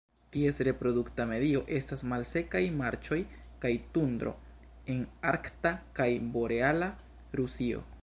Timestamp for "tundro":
3.99-4.35